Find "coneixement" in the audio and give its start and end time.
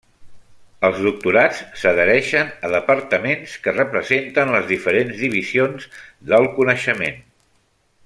6.61-7.27